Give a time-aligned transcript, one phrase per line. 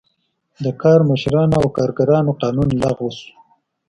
[0.63, 3.29] د کارمشرانو او کارګرانو قانون لغوه شو.